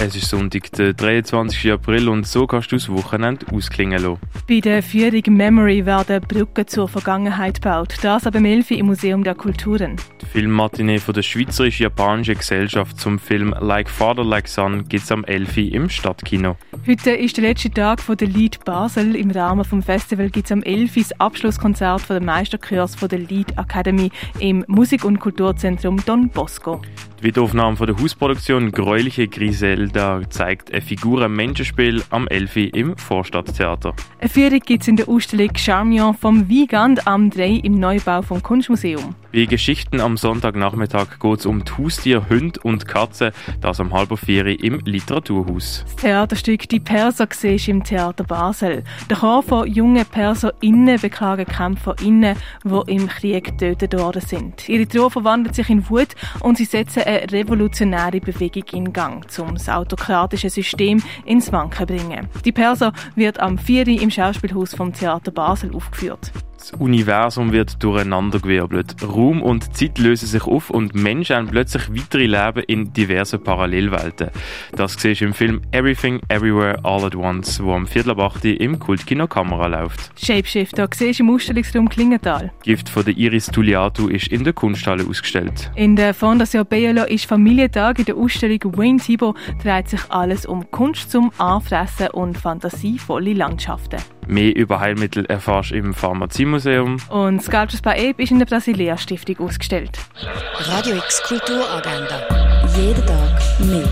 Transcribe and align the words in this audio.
Es 0.00 0.14
ist 0.14 0.28
Sonntag, 0.28 0.70
der 0.72 0.92
23. 0.92 1.72
April 1.72 2.08
und 2.08 2.24
so 2.24 2.46
kannst 2.46 2.70
du 2.70 2.76
das 2.76 2.88
Wochenende 2.88 3.44
ausklingen 3.52 4.00
lassen. 4.00 4.20
Bei 4.48 4.60
der 4.60 4.80
Führung 4.80 5.22
Memory 5.36 5.86
werden 5.86 6.20
Brücken 6.20 6.68
zur 6.68 6.86
Vergangenheit 6.86 7.60
gebaut. 7.60 7.96
Das 8.00 8.24
aber 8.24 8.38
Melfi 8.38 8.78
im 8.78 8.86
Museum 8.86 9.24
der 9.24 9.34
Kulturen. 9.34 9.96
Die 10.22 10.26
Filmmatinee 10.26 11.00
von 11.00 11.14
der 11.14 11.22
Schweizerisch-Japanischen 11.22 12.38
Gesellschaft 12.38 13.00
zum 13.00 13.18
Film 13.18 13.52
Like 13.58 13.90
Father, 13.90 14.22
Like 14.22 14.46
Son 14.46 14.88
gibt 14.88 15.02
es 15.02 15.10
am 15.10 15.24
11. 15.24 15.56
im 15.56 15.90
Stadtkino. 15.90 16.56
Heute 16.86 17.10
ist 17.10 17.36
der 17.36 17.44
letzte 17.44 17.70
Tag 17.70 18.00
von 18.00 18.16
der 18.16 18.28
Lied 18.28 18.64
Basel. 18.64 19.16
Im 19.16 19.32
Rahmen 19.32 19.64
des 19.68 19.84
Festivals 19.84 20.30
gibt 20.30 20.46
es 20.46 20.52
am 20.52 20.62
11. 20.62 20.94
das 20.94 21.20
Abschlusskonzert 21.20 22.02
von 22.02 22.14
der 22.14 22.24
Meisterkurs 22.24 22.94
von 22.94 23.08
der 23.08 23.18
Lied 23.18 23.50
Academy 23.58 24.12
im 24.38 24.64
Musik- 24.68 25.04
und 25.04 25.18
Kulturzentrum 25.18 26.00
Don 26.06 26.28
Bosco. 26.28 26.80
Die 27.18 27.24
Wiederaufnahme 27.24 27.76
von 27.76 27.88
der 27.88 27.98
Hausproduktion 27.98 28.70
Gräuliche 28.70 29.26
Griselda 29.88 30.20
zeigt 30.28 30.72
ein 30.72 30.82
Figuren-Menschenspiel 30.82 32.02
am 32.10 32.28
11. 32.28 32.56
im 32.74 32.96
Vorstadttheater. 32.96 33.94
Eine 34.20 34.28
Führung 34.28 34.60
gibt 34.60 34.82
es 34.82 34.88
in 34.88 34.96
der 34.96 35.08
Ausstellung 35.08 35.50
Charmian 35.56 36.14
vom 36.14 36.48
Wiegand 36.48 37.06
am 37.06 37.30
3 37.30 37.60
im 37.62 37.74
Neubau 37.74 38.22
vom 38.22 38.42
Kunstmuseum. 38.42 39.14
Bei 39.32 39.44
Geschichten 39.44 40.00
am 40.00 40.16
Sonntagnachmittag 40.16 41.18
geht 41.20 41.40
es 41.40 41.46
um 41.46 41.64
die 41.64 41.72
Haustiere, 41.72 42.28
Hunde 42.28 42.60
und 42.62 42.88
Katzen, 42.88 43.32
das 43.60 43.78
am 43.78 43.92
halber 43.92 44.16
vier 44.16 44.46
im 44.62 44.80
Literaturhaus. 44.84 45.84
Das 45.84 45.96
Theaterstück 45.96 46.68
«Die 46.68 46.80
Perser» 46.80 47.28
siehst 47.30 47.68
im 47.68 47.84
Theater 47.84 48.24
Basel. 48.24 48.84
Der 49.10 49.18
Chor 49.18 49.42
von 49.42 49.66
jungen 49.70 50.04
PerserInnen 50.06 50.98
beklagen 51.00 51.44
KämpferInnen, 51.44 52.36
die 52.64 52.92
im 52.92 53.06
Krieg 53.06 53.44
getötet 53.44 53.98
worden 53.98 54.22
sind. 54.22 54.68
Ihre 54.68 54.88
Trauer 54.88 55.10
verwandelt 55.10 55.54
sich 55.54 55.68
in 55.68 55.88
Wut 55.88 56.08
und 56.40 56.56
sie 56.56 56.64
setzen 56.64 57.02
eine 57.04 57.30
revolutionäre 57.30 58.20
Bewegung 58.20 58.64
in 58.72 58.92
Gang, 58.92 59.26
um 59.38 59.54
das 59.54 59.68
autokratische 59.78 60.50
System 60.50 61.02
ins 61.24 61.52
Wanken 61.52 61.86
bringen. 61.86 62.28
«Die 62.44 62.52
Perser» 62.52 62.92
wird 63.14 63.40
am 63.40 63.58
4. 63.58 63.88
im 63.88 64.10
Schauspielhaus 64.10 64.74
vom 64.74 64.92
Theater 64.92 65.30
Basel 65.30 65.74
aufgeführt. 65.74 66.32
Das 66.70 66.78
Universum 66.80 67.52
wird 67.52 67.82
durcheinandergewirbelt. 67.82 68.96
Raum 69.02 69.40
und 69.40 69.74
Zeit 69.74 69.98
lösen 69.98 70.26
sich 70.26 70.42
auf 70.42 70.68
und 70.68 70.94
Menschen 70.94 71.36
haben 71.36 71.48
plötzlich 71.48 71.88
weitere 71.88 72.26
Leben 72.26 72.62
in 72.66 72.92
diversen 72.92 73.42
Parallelwelten. 73.42 74.28
Das 74.72 74.92
siehst 74.92 75.22
du 75.22 75.24
im 75.24 75.32
Film 75.32 75.62
Everything 75.70 76.20
Everywhere 76.28 76.78
All 76.84 77.06
at 77.06 77.16
Once, 77.16 77.62
wo 77.62 77.72
am 77.72 77.86
Viertel 77.86 78.10
ab 78.10 78.20
8 78.20 78.44
im 78.44 78.78
Kultkino 78.78 79.26
Kamera 79.26 79.66
läuft. 79.66 80.12
Shapeshifter 80.22 80.90
siehst 80.92 81.20
du 81.20 81.22
im 81.22 81.30
Ausstellungsraum 81.30 81.88
Klingenthal. 81.88 82.52
Gift 82.62 82.90
von 82.90 83.02
der 83.02 83.16
Iris 83.16 83.46
Tulliatu 83.46 84.08
ist 84.08 84.28
in 84.28 84.44
der 84.44 84.52
Kunsthalle 84.52 85.06
ausgestellt. 85.08 85.70
In 85.74 85.96
der 85.96 86.12
Fondation 86.12 86.66
Bielo 86.66 87.04
ist 87.04 87.24
Familientag. 87.24 87.98
In 88.00 88.04
der 88.04 88.16
Ausstellung 88.16 88.60
Wayne 88.76 88.98
Thibault 88.98 89.38
dreht 89.62 89.88
sich 89.88 90.02
alles 90.10 90.44
um 90.44 90.70
Kunst 90.70 91.10
zum 91.12 91.32
Anfressen 91.38 92.08
und 92.10 92.36
fantasievolle 92.36 93.32
Landschaften. 93.32 93.96
Mehr 94.30 94.54
über 94.54 94.78
Heilmittel 94.78 95.24
erfährst 95.24 95.70
du 95.70 95.76
im 95.76 95.94
Pharmaziemuseum. 96.58 96.98
Und 97.08 97.42
Sculptures 97.42 97.82
by 97.82 97.90
Ape 97.90 98.22
ist 98.22 98.30
in 98.30 98.38
der 98.38 98.46
Brasilia 98.46 98.96
Stiftung 98.96 99.38
ausgestellt. 99.40 99.98
Radio 100.58 100.96
X 100.96 101.22
Kulturagenda. 101.22 102.22
Jeden 102.76 103.06
Tag 103.06 103.40
mehr. 103.60 103.88